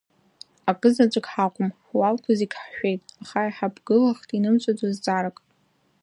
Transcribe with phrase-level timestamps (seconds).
[0.71, 5.37] Акызаҵәык ҳақәым, ҳуалқәа зегь ҳшәеит, аха иҳаԥгылахт инымҵәаӡо зҵаарак…